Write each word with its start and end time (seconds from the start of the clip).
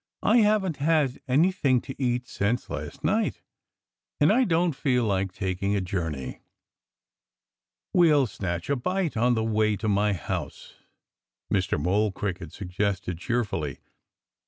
"I 0.23 0.37
haven't 0.37 0.77
had 0.77 1.21
anything 1.27 1.79
to 1.81 2.01
eat 2.03 2.27
since 2.27 2.71
last 2.71 3.03
night. 3.03 3.43
And 4.19 4.33
I 4.33 4.45
don't 4.45 4.71
feel 4.75 5.03
like 5.03 5.31
taking 5.31 5.75
a 5.75 5.79
journey." 5.79 6.41
"We'll 7.93 8.25
snatch 8.25 8.67
a 8.71 8.75
bite 8.75 9.15
on 9.15 9.35
the 9.35 9.43
way 9.43 9.75
to 9.75 9.87
my 9.87 10.13
house," 10.13 10.73
Mr. 11.53 11.79
Mole 11.79 12.11
Cricket 12.11 12.51
suggested 12.51 13.19
cheerfully. 13.19 13.77